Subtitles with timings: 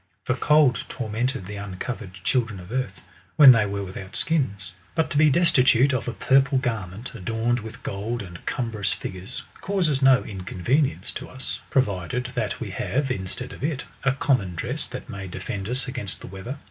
[0.23, 3.01] For cold tormented the uncovered children of earth,
[3.37, 7.83] ivhen they were without skins; but to be destitute of a purple garment, adorned with
[7.83, 13.53] gold and cumbrous figures, causes no in convenience to us, provided that we have, instead
[13.53, 16.57] of it, a com mon dress that may defend tis against the weather.